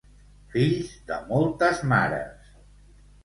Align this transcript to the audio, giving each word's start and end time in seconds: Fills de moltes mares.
Fills 0.53 0.93
de 1.11 1.19
moltes 1.27 1.83
mares. 1.91 2.49